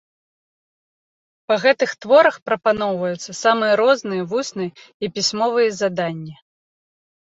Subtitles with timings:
[1.51, 4.69] Па гэтых творах прапаноўваюцца самыя розныя вусныя
[5.05, 6.35] і пісьмовыя заданні.